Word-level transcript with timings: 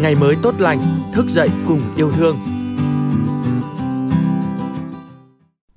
ngày 0.00 0.14
mới 0.14 0.36
tốt 0.42 0.54
lành, 0.58 0.78
thức 1.12 1.26
dậy 1.28 1.48
cùng 1.68 1.80
yêu 1.96 2.10
thương. 2.10 2.36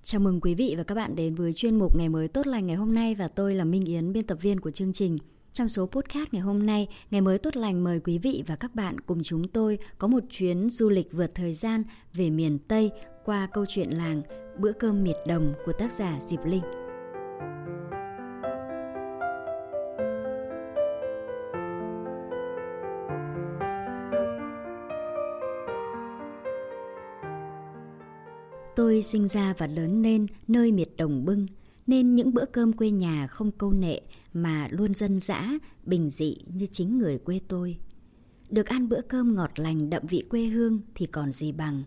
Chào 0.03 0.21
mừng 0.21 0.41
quý 0.41 0.55
vị 0.55 0.75
và 0.77 0.83
các 0.83 0.95
bạn 0.95 1.15
đến 1.15 1.35
với 1.35 1.53
chuyên 1.53 1.79
mục 1.79 1.95
Ngày 1.97 2.09
mới 2.09 2.27
tốt 2.27 2.47
lành 2.47 2.67
ngày 2.67 2.75
hôm 2.75 2.95
nay 2.95 3.15
và 3.15 3.27
tôi 3.27 3.55
là 3.55 3.65
Minh 3.65 3.85
Yến, 3.85 4.13
biên 4.13 4.23
tập 4.23 4.37
viên 4.41 4.59
của 4.59 4.71
chương 4.71 4.93
trình. 4.93 5.17
Trong 5.53 5.69
số 5.69 5.85
podcast 5.85 6.33
ngày 6.33 6.41
hôm 6.41 6.65
nay, 6.65 6.87
Ngày 7.11 7.21
mới 7.21 7.37
tốt 7.37 7.55
lành 7.55 7.83
mời 7.83 7.99
quý 7.99 8.17
vị 8.17 8.43
và 8.47 8.55
các 8.55 8.75
bạn 8.75 8.99
cùng 8.99 9.23
chúng 9.23 9.47
tôi 9.47 9.77
có 9.97 10.07
một 10.07 10.23
chuyến 10.29 10.69
du 10.69 10.89
lịch 10.89 11.07
vượt 11.11 11.31
thời 11.35 11.53
gian 11.53 11.83
về 12.13 12.29
miền 12.29 12.59
Tây 12.67 12.91
qua 13.25 13.47
câu 13.53 13.65
chuyện 13.69 13.89
làng 13.89 14.21
Bữa 14.59 14.71
cơm 14.71 15.03
miệt 15.03 15.17
đồng 15.27 15.53
của 15.65 15.71
tác 15.71 15.91
giả 15.91 16.19
Diệp 16.27 16.45
Linh. 16.45 16.86
Tôi 28.77 29.01
sinh 29.01 29.27
ra 29.27 29.53
và 29.57 29.67
lớn 29.67 30.01
lên 30.01 30.25
nơi 30.47 30.71
miệt 30.71 30.89
đồng 30.97 31.25
bưng, 31.25 31.47
nên 31.87 32.15
những 32.15 32.33
bữa 32.33 32.45
cơm 32.45 32.73
quê 32.73 32.91
nhà 32.91 33.27
không 33.27 33.51
câu 33.51 33.73
nệ 33.73 34.01
mà 34.33 34.67
luôn 34.71 34.93
dân 34.93 35.19
dã, 35.19 35.51
bình 35.83 36.09
dị 36.09 36.37
như 36.53 36.65
chính 36.65 36.97
người 36.97 37.17
quê 37.17 37.39
tôi. 37.47 37.77
Được 38.49 38.65
ăn 38.65 38.89
bữa 38.89 39.01
cơm 39.01 39.35
ngọt 39.35 39.51
lành 39.55 39.89
đậm 39.89 40.03
vị 40.07 40.23
quê 40.29 40.45
hương 40.45 40.81
thì 40.95 41.05
còn 41.05 41.31
gì 41.31 41.51
bằng. 41.51 41.83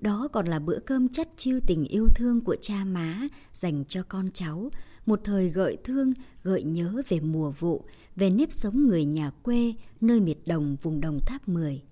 Đó 0.00 0.28
còn 0.32 0.46
là 0.46 0.58
bữa 0.58 0.78
cơm 0.78 1.08
chất 1.08 1.28
chiêu 1.36 1.60
tình 1.66 1.84
yêu 1.84 2.06
thương 2.14 2.40
của 2.40 2.56
cha 2.60 2.84
má 2.84 3.28
dành 3.52 3.84
cho 3.88 4.02
con 4.02 4.30
cháu, 4.34 4.70
một 5.06 5.20
thời 5.24 5.48
gợi 5.48 5.76
thương, 5.84 6.12
gợi 6.42 6.62
nhớ 6.62 7.02
về 7.08 7.20
mùa 7.20 7.50
vụ, 7.50 7.84
về 8.16 8.30
nếp 8.30 8.52
sống 8.52 8.86
người 8.86 9.04
nhà 9.04 9.30
quê, 9.30 9.74
nơi 10.00 10.20
miệt 10.20 10.38
đồng 10.46 10.76
vùng 10.82 11.00
đồng 11.00 11.18
tháp 11.26 11.48
10. 11.48 11.82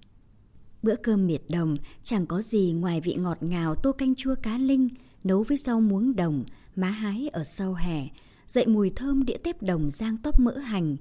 Bữa 0.86 0.96
cơm 0.96 1.26
miệt 1.26 1.42
đồng 1.50 1.76
chẳng 2.02 2.26
có 2.26 2.42
gì 2.42 2.72
ngoài 2.72 3.00
vị 3.00 3.16
ngọt 3.18 3.42
ngào 3.42 3.74
tô 3.74 3.92
canh 3.92 4.14
chua 4.14 4.34
cá 4.42 4.58
linh, 4.58 4.88
nấu 5.24 5.42
với 5.42 5.56
rau 5.56 5.80
muống 5.80 6.16
đồng, 6.16 6.44
má 6.76 6.88
hái 6.88 7.28
ở 7.28 7.44
sau 7.44 7.74
hè, 7.74 8.08
dậy 8.46 8.66
mùi 8.66 8.90
thơm 8.90 9.24
đĩa 9.24 9.36
tép 9.36 9.62
đồng 9.62 9.90
rang 9.90 10.16
tóp 10.16 10.40
mỡ 10.40 10.58
hành, 10.58 10.96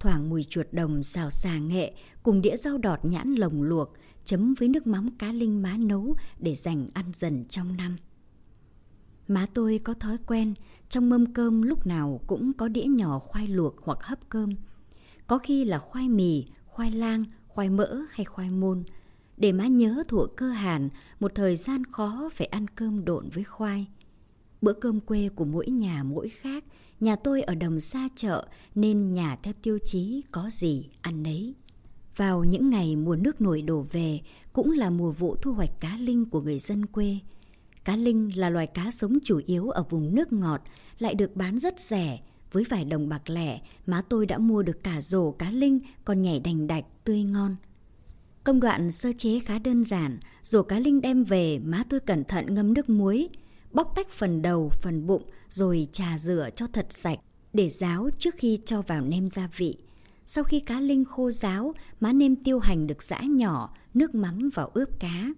thoảng 0.00 0.30
mùi 0.30 0.44
chuột 0.44 0.66
đồng 0.72 1.02
xào 1.02 1.30
xà 1.30 1.58
nghệ 1.58 1.94
cùng 2.22 2.42
đĩa 2.42 2.56
rau 2.56 2.78
đọt 2.78 3.04
nhãn 3.04 3.34
lồng 3.34 3.62
luộc, 3.62 3.92
chấm 4.24 4.54
với 4.54 4.68
nước 4.68 4.86
mắm 4.86 5.10
cá 5.18 5.32
linh 5.32 5.62
má 5.62 5.76
nấu 5.76 6.16
để 6.38 6.54
dành 6.54 6.88
ăn 6.94 7.04
dần 7.18 7.44
trong 7.48 7.76
năm. 7.76 7.96
Má 9.28 9.46
tôi 9.54 9.80
có 9.84 9.94
thói 9.94 10.18
quen, 10.26 10.54
trong 10.88 11.10
mâm 11.10 11.32
cơm 11.32 11.62
lúc 11.62 11.86
nào 11.86 12.20
cũng 12.26 12.52
có 12.52 12.68
đĩa 12.68 12.84
nhỏ 12.84 13.18
khoai 13.18 13.48
luộc 13.48 13.74
hoặc 13.82 13.98
hấp 14.02 14.28
cơm. 14.28 14.50
Có 15.26 15.38
khi 15.38 15.64
là 15.64 15.78
khoai 15.78 16.08
mì, 16.08 16.46
khoai 16.66 16.90
lang, 16.90 17.24
khoai 17.48 17.70
mỡ 17.70 18.00
hay 18.10 18.24
khoai 18.24 18.50
môn, 18.50 18.84
để 19.36 19.52
má 19.52 19.66
nhớ 19.66 20.02
thuộc 20.08 20.36
cơ 20.36 20.50
hàn 20.50 20.88
một 21.20 21.34
thời 21.34 21.56
gian 21.56 21.84
khó 21.84 22.30
phải 22.34 22.46
ăn 22.46 22.68
cơm 22.68 23.04
độn 23.04 23.28
với 23.28 23.44
khoai. 23.44 23.86
Bữa 24.62 24.72
cơm 24.72 25.00
quê 25.00 25.28
của 25.28 25.44
mỗi 25.44 25.66
nhà 25.66 26.02
mỗi 26.02 26.28
khác, 26.28 26.64
nhà 27.00 27.16
tôi 27.16 27.42
ở 27.42 27.54
đồng 27.54 27.80
xa 27.80 28.08
chợ 28.16 28.46
nên 28.74 29.12
nhà 29.12 29.36
theo 29.42 29.54
tiêu 29.62 29.78
chí 29.84 30.22
có 30.30 30.50
gì 30.50 30.88
ăn 31.00 31.22
nấy. 31.22 31.54
Vào 32.16 32.44
những 32.44 32.70
ngày 32.70 32.96
mùa 32.96 33.16
nước 33.16 33.40
nổi 33.40 33.62
đổ 33.62 33.86
về 33.92 34.20
cũng 34.52 34.70
là 34.70 34.90
mùa 34.90 35.10
vụ 35.10 35.36
thu 35.36 35.52
hoạch 35.52 35.80
cá 35.80 35.96
linh 35.96 36.24
của 36.24 36.40
người 36.40 36.58
dân 36.58 36.86
quê. 36.86 37.18
Cá 37.84 37.96
linh 37.96 38.38
là 38.38 38.50
loài 38.50 38.66
cá 38.66 38.90
sống 38.90 39.18
chủ 39.24 39.40
yếu 39.46 39.70
ở 39.70 39.82
vùng 39.90 40.14
nước 40.14 40.32
ngọt, 40.32 40.62
lại 40.98 41.14
được 41.14 41.36
bán 41.36 41.58
rất 41.58 41.80
rẻ. 41.80 42.20
Với 42.52 42.64
vài 42.68 42.84
đồng 42.84 43.08
bạc 43.08 43.30
lẻ, 43.30 43.60
má 43.86 44.02
tôi 44.08 44.26
đã 44.26 44.38
mua 44.38 44.62
được 44.62 44.82
cả 44.82 45.00
rổ 45.00 45.30
cá 45.30 45.50
linh 45.50 45.80
còn 46.04 46.22
nhảy 46.22 46.40
đành 46.40 46.66
đạch, 46.66 46.84
tươi 47.04 47.22
ngon. 47.22 47.56
Công 48.44 48.60
đoạn 48.60 48.90
sơ 48.90 49.12
chế 49.18 49.40
khá 49.40 49.58
đơn 49.58 49.84
giản, 49.84 50.18
rổ 50.42 50.62
cá 50.62 50.78
linh 50.78 51.00
đem 51.00 51.24
về 51.24 51.58
má 51.58 51.84
tôi 51.88 52.00
cẩn 52.00 52.24
thận 52.24 52.54
ngâm 52.54 52.74
nước 52.74 52.88
muối, 52.88 53.28
bóc 53.72 53.92
tách 53.96 54.10
phần 54.10 54.42
đầu, 54.42 54.70
phần 54.82 55.06
bụng 55.06 55.22
rồi 55.48 55.86
trà 55.92 56.18
rửa 56.18 56.48
cho 56.56 56.66
thật 56.66 56.86
sạch 56.90 57.18
để 57.52 57.68
ráo 57.68 58.08
trước 58.18 58.34
khi 58.38 58.58
cho 58.64 58.82
vào 58.82 59.00
nêm 59.00 59.28
gia 59.28 59.48
vị. 59.56 59.76
Sau 60.26 60.44
khi 60.44 60.60
cá 60.60 60.80
linh 60.80 61.04
khô 61.04 61.30
ráo, 61.30 61.74
má 62.00 62.12
nêm 62.12 62.36
tiêu 62.36 62.58
hành 62.58 62.86
được 62.86 63.02
giã 63.02 63.20
nhỏ, 63.20 63.74
nước 63.94 64.14
mắm 64.14 64.50
vào 64.54 64.70
ướp 64.74 65.00
cá. 65.00 65.28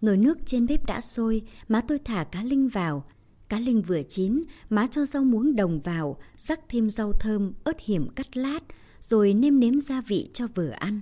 Nồi 0.00 0.16
nước 0.16 0.38
trên 0.46 0.66
bếp 0.66 0.86
đã 0.86 1.00
sôi, 1.00 1.42
má 1.68 1.80
tôi 1.80 1.98
thả 1.98 2.24
cá 2.24 2.42
linh 2.42 2.68
vào. 2.68 3.04
Cá 3.48 3.58
linh 3.58 3.82
vừa 3.82 4.02
chín, 4.02 4.42
má 4.70 4.86
cho 4.90 5.04
rau 5.04 5.24
muống 5.24 5.56
đồng 5.56 5.80
vào, 5.80 6.16
rắc 6.38 6.60
thêm 6.68 6.90
rau 6.90 7.12
thơm, 7.12 7.52
ớt 7.64 7.80
hiểm 7.80 8.08
cắt 8.08 8.36
lát, 8.36 8.60
rồi 9.00 9.34
nêm 9.34 9.60
nếm 9.60 9.80
gia 9.80 10.00
vị 10.00 10.30
cho 10.32 10.46
vừa 10.54 10.70
ăn. 10.70 11.00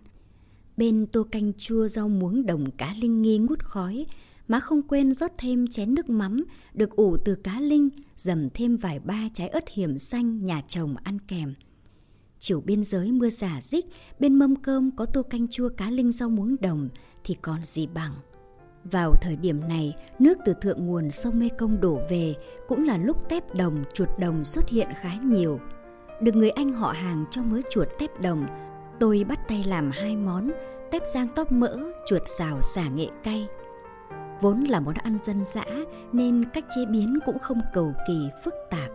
Bên 0.80 1.06
tô 1.06 1.26
canh 1.30 1.52
chua 1.58 1.88
rau 1.88 2.08
muống 2.08 2.46
đồng 2.46 2.70
cá 2.70 2.94
linh 3.00 3.22
nghi 3.22 3.38
ngút 3.38 3.64
khói, 3.64 4.06
má 4.48 4.60
không 4.60 4.82
quên 4.82 5.12
rót 5.12 5.30
thêm 5.38 5.66
chén 5.66 5.94
nước 5.94 6.10
mắm 6.10 6.44
được 6.74 6.91
ủ 6.91 7.16
từ 7.24 7.34
cá 7.34 7.60
linh, 7.60 7.88
dầm 8.16 8.48
thêm 8.54 8.76
vài 8.76 8.98
ba 8.98 9.28
trái 9.34 9.48
ớt 9.48 9.68
hiểm 9.68 9.98
xanh 9.98 10.44
nhà 10.44 10.62
chồng 10.68 10.94
ăn 11.02 11.18
kèm. 11.28 11.54
Chiều 12.38 12.60
biên 12.60 12.82
giới 12.82 13.12
mưa 13.12 13.28
giả 13.28 13.60
dích, 13.62 13.86
bên 14.18 14.34
mâm 14.34 14.56
cơm 14.56 14.91
có 14.96 15.04
tô 15.04 15.22
canh 15.22 15.48
chua 15.48 15.68
cá 15.68 15.91
linh 15.91 16.12
rau 16.12 16.28
muống 16.30 16.56
đồng 16.60 16.88
thì 17.24 17.36
còn 17.42 17.64
gì 17.64 17.86
bằng. 17.86 18.12
Vào 18.84 19.14
thời 19.22 19.36
điểm 19.36 19.60
này, 19.68 19.94
nước 20.18 20.38
từ 20.44 20.54
thượng 20.60 20.86
nguồn 20.86 21.10
sông 21.10 21.38
Mê 21.38 21.48
Công 21.58 21.80
đổ 21.80 22.00
về 22.10 22.34
cũng 22.68 22.84
là 22.84 22.97
lúc 22.97 23.28
tép 23.28 23.54
đồng, 23.54 23.84
chuột 23.94 24.08
đồng 24.18 24.44
xuất 24.44 24.68
hiện 24.68 24.88
khá 25.00 25.14
nhiều. 25.24 25.60
Được 26.22 26.36
người 26.36 26.50
anh 26.50 26.72
họ 26.72 26.92
hàng 26.92 27.24
cho 27.30 27.42
mớ 27.42 27.60
chuột 27.70 27.88
tép 27.98 28.20
đồng, 28.20 28.47
tôi 29.00 29.24
bắt 29.28 29.48
tay 29.48 29.64
làm 29.66 29.90
hai 29.90 30.16
món, 30.16 30.50
tép 30.90 31.02
rang 31.06 31.28
tóp 31.28 31.52
mỡ, 31.52 31.78
chuột 32.06 32.22
xào 32.38 32.60
xả 32.62 32.88
nghệ 32.88 33.08
cay. 33.22 33.46
Vốn 34.40 34.60
là 34.60 34.80
món 34.80 34.94
ăn 34.94 35.18
dân 35.22 35.44
dã 35.44 35.64
nên 36.12 36.44
cách 36.52 36.64
chế 36.76 36.84
biến 36.90 37.18
cũng 37.26 37.38
không 37.38 37.60
cầu 37.74 37.92
kỳ 38.08 38.28
phức 38.44 38.54
tạp 38.70 38.90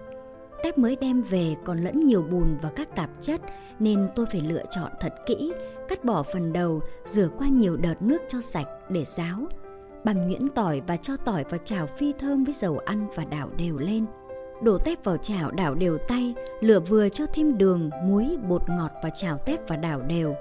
tép 0.66 0.77
mới 0.77 0.95
đem 0.95 1.21
về 1.21 1.55
còn 1.63 1.83
lẫn 1.83 2.05
nhiều 2.05 2.21
bùn 2.21 2.57
và 2.61 2.69
các 2.75 2.95
tạp 2.95 3.09
chất 3.21 3.41
nên 3.79 4.07
tôi 4.16 4.25
phải 4.25 4.41
lựa 4.41 4.63
chọn 4.69 4.91
thật 4.99 5.13
kỹ, 5.25 5.53
cắt 5.88 6.03
bỏ 6.03 6.23
phần 6.23 6.53
đầu, 6.53 6.81
rửa 7.05 7.29
qua 7.37 7.47
nhiều 7.47 7.77
đợt 7.77 8.01
nước 8.01 8.22
cho 8.27 8.41
sạch 8.41 8.67
để 8.89 9.03
ráo. 9.03 9.47
Bằm 10.03 10.27
nhuyễn 10.27 10.47
tỏi 10.47 10.81
và 10.87 10.97
cho 10.97 11.17
tỏi 11.17 11.43
vào 11.43 11.57
chảo 11.57 11.87
phi 11.87 12.13
thơm 12.19 12.43
với 12.43 12.53
dầu 12.53 12.77
ăn 12.77 13.07
và 13.16 13.25
đảo 13.25 13.49
đều 13.57 13.77
lên. 13.77 14.05
Đổ 14.61 14.77
tép 14.77 15.03
vào 15.03 15.17
chảo 15.17 15.51
đảo 15.51 15.75
đều 15.75 15.97
tay, 15.97 16.35
lửa 16.59 16.79
vừa 16.79 17.09
cho 17.09 17.25
thêm 17.33 17.57
đường, 17.57 17.89
muối, 18.03 18.38
bột 18.49 18.61
ngọt 18.69 18.91
vào 19.03 19.11
chảo 19.16 19.38
tép 19.38 19.67
và 19.67 19.75
đảo 19.75 20.01
đều. 20.01 20.35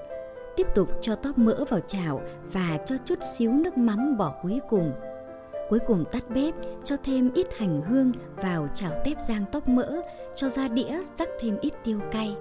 Tiếp 0.55 0.67
tục 0.75 0.89
cho 1.01 1.15
tóp 1.15 1.37
mỡ 1.37 1.65
vào 1.69 1.79
chảo 1.79 2.21
và 2.53 2.77
cho 2.85 2.95
chút 3.05 3.19
xíu 3.37 3.51
nước 3.51 3.77
mắm 3.77 4.17
bỏ 4.17 4.33
cuối 4.43 4.59
cùng 4.69 4.91
Cuối 5.69 5.79
cùng 5.79 6.05
tắt 6.11 6.23
bếp, 6.29 6.53
cho 6.83 6.95
thêm 7.03 7.31
ít 7.33 7.47
hành 7.57 7.81
hương 7.81 8.11
vào 8.35 8.67
chảo 8.75 8.91
tép 9.05 9.19
rang 9.19 9.45
tóp 9.51 9.67
mỡ, 9.67 10.01
cho 10.35 10.49
ra 10.49 10.67
đĩa 10.67 11.01
rắc 11.15 11.29
thêm 11.39 11.57
ít 11.61 11.73
tiêu 11.83 11.99
cay. 12.11 12.35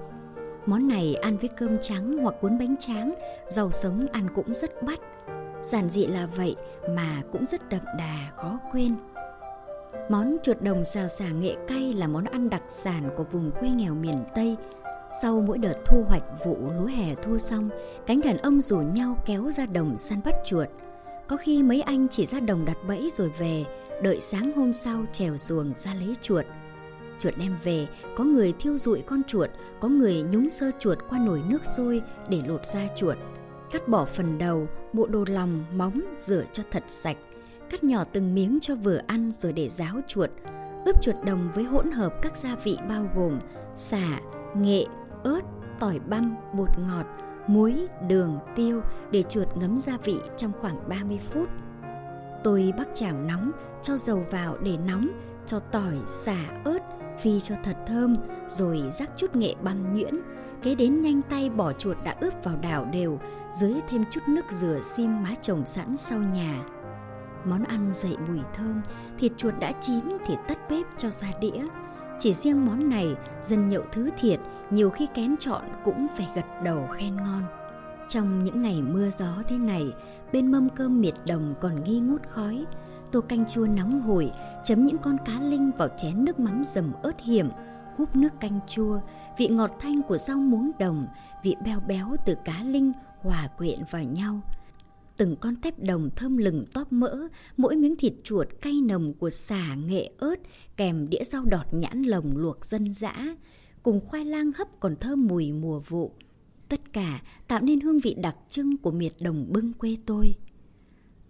Món 0.66 0.88
này 0.88 1.14
ăn 1.14 1.36
với 1.36 1.48
cơm 1.48 1.78
trắng 1.80 2.18
hoặc 2.18 2.34
cuốn 2.40 2.58
bánh 2.58 2.76
tráng, 2.76 3.14
rau 3.48 3.70
sống 3.70 4.06
ăn 4.12 4.28
cũng 4.34 4.54
rất 4.54 4.82
bắt. 4.82 5.00
Giản 5.62 5.88
dị 5.88 6.06
là 6.06 6.26
vậy 6.36 6.56
mà 6.88 7.22
cũng 7.32 7.46
rất 7.46 7.68
đậm 7.68 7.82
đà, 7.98 8.30
khó 8.36 8.58
quên. 8.72 8.96
Món 10.08 10.36
chuột 10.42 10.60
đồng 10.60 10.84
xào 10.84 11.08
xả 11.08 11.28
nghệ 11.28 11.56
cay 11.68 11.92
là 11.92 12.08
món 12.08 12.24
ăn 12.24 12.50
đặc 12.50 12.62
sản 12.68 13.10
của 13.16 13.24
vùng 13.32 13.50
quê 13.60 13.68
nghèo 13.68 13.94
miền 13.94 14.24
Tây. 14.34 14.56
Sau 15.22 15.40
mỗi 15.40 15.58
đợt 15.58 15.74
thu 15.86 16.04
hoạch 16.08 16.24
vụ 16.44 16.56
lúa 16.78 16.86
hè 16.86 17.14
thu 17.22 17.38
xong, 17.38 17.70
cánh 18.06 18.20
đàn 18.20 18.38
ông 18.38 18.60
rủ 18.60 18.78
nhau 18.78 19.18
kéo 19.26 19.50
ra 19.50 19.66
đồng 19.66 19.96
săn 19.96 20.20
bắt 20.24 20.34
chuột– 20.44 20.68
có 21.28 21.36
khi 21.36 21.62
mấy 21.62 21.80
anh 21.80 22.08
chỉ 22.08 22.26
ra 22.26 22.40
đồng 22.40 22.64
đặt 22.64 22.76
bẫy 22.88 23.08
rồi 23.10 23.28
về, 23.38 23.64
đợi 24.02 24.20
sáng 24.20 24.52
hôm 24.52 24.72
sau 24.72 25.04
trèo 25.12 25.36
xuồng 25.36 25.72
ra 25.76 25.94
lấy 25.94 26.14
chuột. 26.22 26.44
Chuột 27.18 27.34
đem 27.36 27.56
về, 27.64 27.86
có 28.16 28.24
người 28.24 28.52
thiêu 28.58 28.78
rụi 28.78 29.02
con 29.02 29.22
chuột, 29.22 29.50
có 29.80 29.88
người 29.88 30.22
nhúng 30.22 30.50
sơ 30.50 30.70
chuột 30.78 30.98
qua 31.08 31.18
nồi 31.18 31.42
nước 31.48 31.64
sôi 31.76 32.02
để 32.28 32.42
lột 32.46 32.64
da 32.64 32.80
chuột. 32.96 33.16
Cắt 33.70 33.88
bỏ 33.88 34.04
phần 34.04 34.38
đầu, 34.38 34.68
bộ 34.92 35.06
đồ 35.06 35.24
lòng, 35.28 35.64
móng, 35.74 36.00
rửa 36.18 36.44
cho 36.52 36.62
thật 36.70 36.82
sạch. 36.86 37.16
Cắt 37.74 37.84
nhỏ 37.84 38.04
từng 38.12 38.34
miếng 38.34 38.58
cho 38.62 38.76
vừa 38.76 39.00
ăn 39.06 39.30
rồi 39.30 39.52
để 39.52 39.68
ráo 39.68 40.00
chuột. 40.08 40.30
Ướp 40.84 41.02
chuột 41.02 41.14
đồng 41.24 41.50
với 41.54 41.64
hỗn 41.64 41.90
hợp 41.90 42.14
các 42.22 42.36
gia 42.36 42.56
vị 42.56 42.78
bao 42.88 43.06
gồm 43.16 43.40
xả, 43.74 44.20
nghệ, 44.56 44.84
ớt, 45.24 45.40
tỏi 45.78 45.98
băm, 45.98 46.36
bột 46.52 46.68
ngọt, 46.78 47.06
muối, 47.46 47.86
đường, 48.08 48.38
tiêu 48.56 48.80
để 49.10 49.22
chuột 49.22 49.56
ngấm 49.56 49.78
gia 49.78 49.96
vị 49.96 50.20
trong 50.36 50.52
khoảng 50.60 50.88
30 50.88 51.20
phút. 51.30 51.48
Tôi 52.44 52.72
bắc 52.78 52.88
chảo 52.94 53.18
nóng, 53.18 53.50
cho 53.82 53.96
dầu 53.96 54.24
vào 54.30 54.56
để 54.58 54.76
nóng, 54.86 55.08
cho 55.46 55.58
tỏi, 55.58 55.98
xả, 56.06 56.60
ớt, 56.64 56.78
phi 57.20 57.40
cho 57.40 57.54
thật 57.64 57.76
thơm, 57.86 58.16
rồi 58.48 58.82
rắc 58.92 59.10
chút 59.16 59.36
nghệ 59.36 59.54
băm 59.62 59.94
nhuyễn. 59.94 60.14
Kế 60.62 60.74
đến 60.74 61.00
nhanh 61.00 61.22
tay 61.22 61.50
bỏ 61.50 61.72
chuột 61.72 61.96
đã 62.04 62.16
ướp 62.20 62.44
vào 62.44 62.56
đảo 62.62 62.84
đều, 62.92 63.20
dưới 63.60 63.74
thêm 63.88 64.04
chút 64.10 64.20
nước 64.28 64.44
rửa 64.50 64.80
sim 64.82 65.22
má 65.22 65.34
trồng 65.42 65.66
sẵn 65.66 65.96
sau 65.96 66.18
nhà. 66.18 66.64
Món 67.44 67.64
ăn 67.64 67.92
dậy 67.92 68.16
mùi 68.28 68.40
thơm, 68.54 68.80
thịt 69.18 69.32
chuột 69.36 69.54
đã 69.60 69.72
chín 69.80 70.00
thì 70.26 70.34
tắt 70.48 70.58
bếp 70.70 70.86
cho 70.96 71.10
ra 71.10 71.28
đĩa. 71.40 71.66
Chỉ 72.18 72.34
riêng 72.34 72.66
món 72.66 72.88
này, 72.88 73.14
dân 73.42 73.68
nhậu 73.68 73.82
thứ 73.92 74.10
thiệt, 74.18 74.40
nhiều 74.70 74.90
khi 74.90 75.06
kén 75.14 75.36
chọn 75.36 75.62
cũng 75.84 76.06
phải 76.16 76.28
gật 76.34 76.62
đầu 76.64 76.86
khen 76.92 77.16
ngon. 77.16 77.42
Trong 78.08 78.44
những 78.44 78.62
ngày 78.62 78.82
mưa 78.82 79.10
gió 79.10 79.42
thế 79.48 79.58
này, 79.58 79.92
bên 80.32 80.52
mâm 80.52 80.68
cơm 80.68 81.00
miệt 81.00 81.14
đồng 81.26 81.54
còn 81.60 81.84
nghi 81.84 82.00
ngút 82.00 82.22
khói, 82.28 82.64
tô 83.12 83.20
canh 83.20 83.46
chua 83.46 83.66
nóng 83.66 84.00
hổi, 84.00 84.30
chấm 84.64 84.84
những 84.84 84.98
con 84.98 85.16
cá 85.24 85.40
linh 85.40 85.70
vào 85.78 85.88
chén 85.96 86.24
nước 86.24 86.40
mắm 86.40 86.62
dầm 86.64 86.92
ớt 87.02 87.20
hiểm, 87.20 87.48
húp 87.96 88.16
nước 88.16 88.40
canh 88.40 88.60
chua, 88.68 89.00
vị 89.38 89.48
ngọt 89.48 89.70
thanh 89.80 90.02
của 90.02 90.18
rau 90.18 90.36
muống 90.36 90.70
đồng, 90.78 91.06
vị 91.42 91.56
béo 91.64 91.80
béo 91.80 92.16
từ 92.24 92.34
cá 92.34 92.62
linh 92.62 92.92
hòa 93.22 93.48
quyện 93.58 93.78
vào 93.90 94.02
nhau. 94.02 94.40
Từng 95.16 95.36
con 95.36 95.56
tép 95.56 95.78
đồng 95.78 96.10
thơm 96.16 96.36
lừng 96.36 96.64
tóp 96.72 96.92
mỡ, 96.92 97.28
mỗi 97.56 97.76
miếng 97.76 97.96
thịt 97.96 98.12
chuột 98.24 98.48
cay 98.60 98.80
nồng 98.80 99.14
của 99.14 99.30
xả 99.30 99.74
nghệ 99.74 100.10
ớt 100.18 100.36
kèm 100.76 101.08
đĩa 101.10 101.24
rau 101.24 101.44
đọt 101.44 101.66
nhãn 101.72 102.02
lồng 102.02 102.36
luộc 102.36 102.64
dân 102.64 102.92
dã, 102.92 103.36
cùng 103.82 104.00
khoai 104.06 104.24
lang 104.24 104.52
hấp 104.52 104.80
còn 104.80 104.96
thơm 104.96 105.26
mùi 105.26 105.52
mùa 105.52 105.80
vụ. 105.80 106.12
Tất 106.68 106.92
cả 106.92 107.22
tạo 107.48 107.60
nên 107.60 107.80
hương 107.80 107.98
vị 107.98 108.14
đặc 108.22 108.36
trưng 108.48 108.76
của 108.76 108.90
miệt 108.90 109.12
đồng 109.20 109.52
bưng 109.52 109.72
quê 109.72 109.96
tôi. 110.06 110.34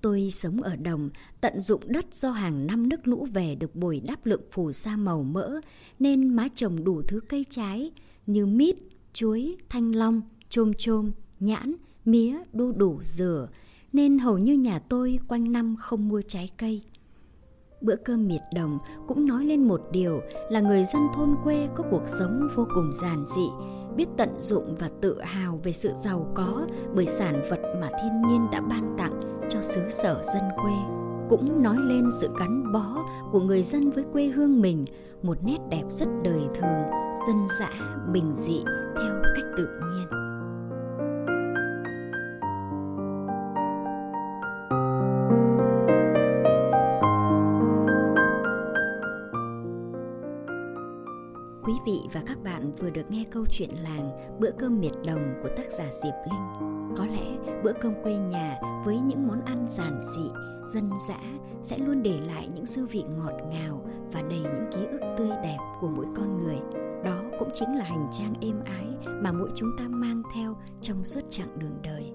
Tôi 0.00 0.30
sống 0.30 0.62
ở 0.62 0.76
đồng, 0.76 1.10
tận 1.40 1.60
dụng 1.60 1.82
đất 1.86 2.14
do 2.14 2.30
hàng 2.30 2.66
năm 2.66 2.88
nước 2.88 3.08
lũ 3.08 3.26
về 3.32 3.54
được 3.54 3.74
bồi 3.76 4.00
đắp 4.00 4.26
lượng 4.26 4.42
phù 4.52 4.72
sa 4.72 4.96
màu 4.96 5.22
mỡ, 5.22 5.60
nên 5.98 6.28
má 6.28 6.48
trồng 6.54 6.84
đủ 6.84 7.02
thứ 7.02 7.20
cây 7.28 7.44
trái 7.50 7.92
như 8.26 8.46
mít, 8.46 8.76
chuối, 9.12 9.56
thanh 9.68 9.94
long, 9.94 10.22
chôm 10.48 10.72
chôm, 10.78 11.10
nhãn, 11.40 11.74
mía, 12.04 12.38
đu 12.52 12.72
đủ, 12.72 13.00
dừa, 13.02 13.48
nên 13.94 14.18
hầu 14.18 14.38
như 14.38 14.54
nhà 14.54 14.78
tôi 14.88 15.18
quanh 15.28 15.52
năm 15.52 15.76
không 15.78 16.08
mua 16.08 16.22
trái 16.28 16.50
cây. 16.56 16.82
Bữa 17.80 17.96
cơm 17.96 18.28
miệt 18.28 18.42
đồng 18.54 18.78
cũng 19.08 19.26
nói 19.26 19.44
lên 19.44 19.68
một 19.68 19.80
điều 19.92 20.20
là 20.50 20.60
người 20.60 20.84
dân 20.84 21.02
thôn 21.14 21.34
quê 21.44 21.68
có 21.74 21.84
cuộc 21.90 22.02
sống 22.06 22.48
vô 22.54 22.66
cùng 22.74 22.92
giản 22.92 23.24
dị, 23.36 23.48
biết 23.96 24.06
tận 24.16 24.28
dụng 24.38 24.76
và 24.78 24.90
tự 25.00 25.20
hào 25.22 25.60
về 25.64 25.72
sự 25.72 25.90
giàu 25.96 26.32
có 26.34 26.66
bởi 26.94 27.06
sản 27.06 27.42
vật 27.50 27.60
mà 27.80 27.88
thiên 28.02 28.22
nhiên 28.28 28.46
đã 28.52 28.60
ban 28.60 28.94
tặng 28.98 29.20
cho 29.50 29.62
xứ 29.62 29.80
sở 29.90 30.22
dân 30.24 30.42
quê 30.56 30.74
cũng 31.28 31.62
nói 31.62 31.76
lên 31.78 32.08
sự 32.20 32.28
gắn 32.38 32.72
bó 32.72 33.06
của 33.32 33.40
người 33.40 33.62
dân 33.62 33.90
với 33.90 34.04
quê 34.12 34.26
hương 34.26 34.60
mình 34.60 34.84
một 35.22 35.38
nét 35.44 35.58
đẹp 35.70 35.84
rất 35.88 36.08
đời 36.24 36.42
thường 36.54 36.84
dân 37.26 37.36
dã 37.58 37.70
bình 38.12 38.34
dị 38.34 38.62
theo 38.96 39.22
cách 39.36 39.46
tự 39.56 39.68
và 52.14 52.22
các 52.26 52.42
bạn 52.44 52.72
vừa 52.74 52.90
được 52.90 53.10
nghe 53.10 53.24
câu 53.30 53.44
chuyện 53.50 53.70
làng 53.82 54.36
Bữa 54.40 54.50
cơm 54.58 54.80
miệt 54.80 54.92
đồng 55.06 55.34
của 55.42 55.48
tác 55.56 55.72
giả 55.72 55.84
Diệp 56.02 56.14
Linh. 56.30 56.70
Có 56.96 57.06
lẽ 57.06 57.54
bữa 57.64 57.72
cơm 57.72 57.92
quê 58.02 58.16
nhà 58.16 58.58
với 58.84 58.98
những 58.98 59.28
món 59.28 59.44
ăn 59.44 59.66
giản 59.68 60.00
dị, 60.14 60.30
dân 60.66 60.90
dã 61.08 61.20
sẽ 61.62 61.78
luôn 61.78 62.02
để 62.02 62.20
lại 62.26 62.48
những 62.54 62.66
dư 62.66 62.86
vị 62.86 63.04
ngọt 63.18 63.32
ngào 63.50 63.84
và 64.12 64.22
đầy 64.22 64.38
những 64.38 64.66
ký 64.72 64.80
ức 64.86 65.00
tươi 65.18 65.30
đẹp 65.42 65.58
của 65.80 65.88
mỗi 65.88 66.06
con 66.16 66.38
người. 66.38 66.58
Đó 67.04 67.22
cũng 67.38 67.48
chính 67.54 67.76
là 67.76 67.84
hành 67.84 68.08
trang 68.12 68.34
êm 68.40 68.60
ái 68.64 68.86
mà 69.06 69.32
mỗi 69.32 69.48
chúng 69.54 69.70
ta 69.78 69.84
mang 69.88 70.22
theo 70.34 70.56
trong 70.80 71.04
suốt 71.04 71.20
chặng 71.30 71.58
đường 71.58 71.78
đời. 71.82 72.12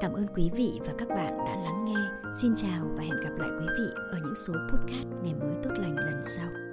Cảm 0.00 0.12
ơn 0.12 0.26
quý 0.34 0.50
vị 0.56 0.80
và 0.84 0.92
các 0.98 1.08
bạn 1.08 1.38
đã 1.38 1.56
lắng 1.64 1.84
nghe. 1.84 2.30
Xin 2.42 2.54
chào 2.56 2.86
và 2.96 3.02
hẹn 3.02 3.20
gặp 3.24 3.32
lại 3.38 3.50
quý 3.60 3.66
vị 3.78 3.86
ở 4.12 4.18
những 4.24 4.34
số 4.34 4.54
podcast 4.72 5.06
ngày 5.22 5.34
mới 5.34 5.54
tốt 5.62 5.70
lành 5.78 5.96
lần 5.96 6.22
sau. 6.36 6.71